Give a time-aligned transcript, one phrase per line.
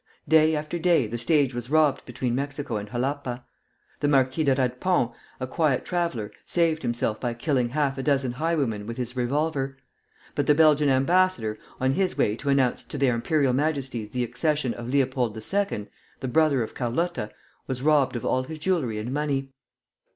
[0.27, 3.45] Day after day the stage was robbed between Mexico and Jalapa.
[3.99, 8.87] The Marquis de Radepont, a quiet traveller, saved himself by killing half a dozen highwaymen
[8.87, 9.77] with his revolver;
[10.33, 14.73] but the Belgian ambassador, on his way to announce to their Imperial Majesties the accession
[14.73, 15.87] of Leopold II.,
[16.19, 17.29] the brother of Carlotta,
[17.67, 19.51] was robbed of all his jewelry and money.